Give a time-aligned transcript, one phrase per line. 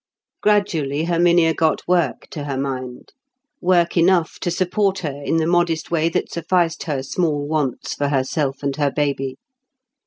[0.41, 3.13] Gradually Herminia got work to her mind;
[3.61, 8.07] work enough to support her in the modest way that sufficed her small wants for
[8.07, 9.37] herself and her baby.